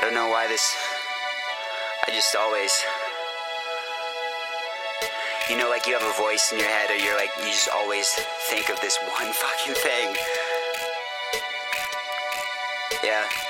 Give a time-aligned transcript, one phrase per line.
[0.00, 0.64] I don't know why this.
[2.08, 2.72] I just always.
[5.50, 7.68] You know, like you have a voice in your head, or you're like, you just
[7.68, 8.08] always
[8.48, 10.16] think of this one fucking thing.
[13.04, 13.49] Yeah.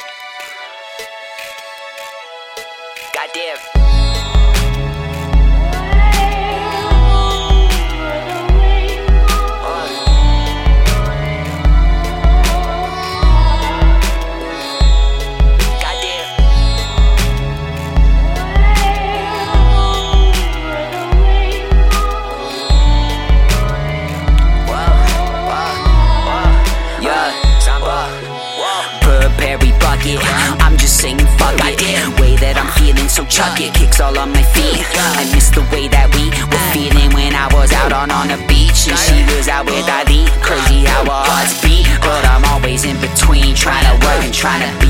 [33.20, 33.74] So chuck it.
[33.74, 34.84] Kicks all on my feet.
[35.18, 38.38] I miss the way that we were feeling when I was out on on the
[38.48, 40.24] beach and she was out with Ali.
[40.40, 44.64] Crazy how our hearts beat, but I'm always in between, trying to work and trying
[44.64, 44.89] to be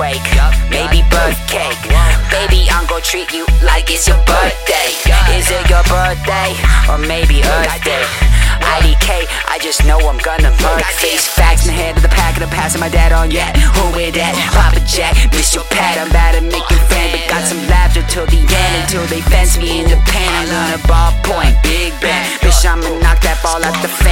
[0.00, 1.76] earthquake, maybe birth cake.
[2.30, 4.96] Baby, I'm gonna treat you like it's your birthday.
[5.36, 6.56] Is it your birthday
[6.88, 8.04] or maybe Earth Day?
[8.60, 12.34] IDK, I just know I'm gonna murk Face facts in the head of the pack
[12.34, 13.56] and I'm passing my dad on yet.
[13.56, 14.36] Who with that?
[14.52, 15.98] Papa Jack, miss your pad.
[15.98, 19.58] I'm bad at making friends, but got some laughter till the end until they fence
[19.58, 20.28] me in the pen.
[20.28, 22.24] I learn a ballpoint, big bang.
[22.40, 24.09] Bitch, I'ma knock that ball out the fans.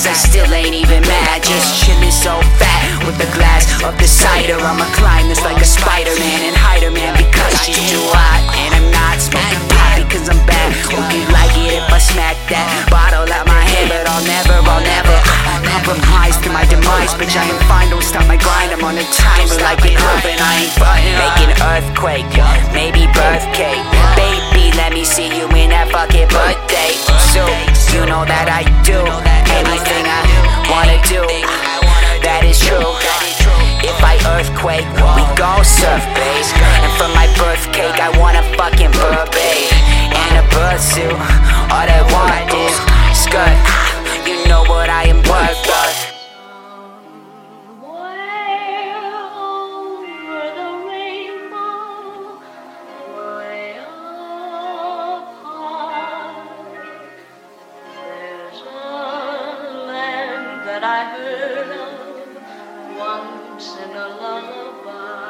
[0.00, 1.44] Cause I still ain't even mad.
[1.44, 4.56] Just chillin' so fat with the glass of the cider.
[4.56, 8.40] I'ma climb this like a Spider Man and hide her, man, because she's too hot.
[8.56, 10.72] And I'm not smoking pot because I'm bad.
[10.88, 14.56] Hope you like it if I smack that bottle out my head, but I'll never,
[14.64, 15.16] I'll never
[15.68, 17.12] compromise to my demise.
[17.20, 18.72] Bitch, I ain't fine, don't stop my grind.
[18.72, 21.12] I'm on a timer like an oven, I ain't frontin'.
[21.20, 22.32] Making earthquake,
[22.72, 23.84] maybe birth cake.
[24.16, 26.96] Baby, let me see you in that fucking birthday.
[27.36, 27.44] So,
[27.92, 28.98] you know that I do
[29.50, 30.22] anything I
[30.70, 31.26] wanna do.
[32.22, 32.80] That is true.
[33.82, 36.46] If I earthquake, we gon' surf, babe.
[36.86, 39.66] And for my birth cake, I want a fucking Burberry
[40.14, 41.19] and a bird suit.
[60.80, 65.29] that I heard of once in a lullaby.